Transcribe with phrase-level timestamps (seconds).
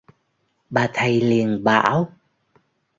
[0.69, 2.11] bà thầy liền bảo